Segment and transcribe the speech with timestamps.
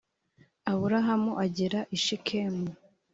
[0.71, 2.67] aburamu agera i shekemu